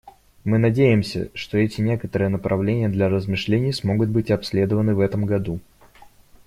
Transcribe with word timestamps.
Мы 0.45 0.57
надеемся, 0.57 1.29
что 1.35 1.59
эти 1.59 1.79
некоторые 1.79 2.29
направления 2.29 2.89
для 2.89 3.07
размышлений 3.07 3.71
смогут 3.71 4.09
быть 4.09 4.31
обследованы 4.31 4.95
в 4.95 4.99
этом 4.99 5.27
году. 5.27 5.59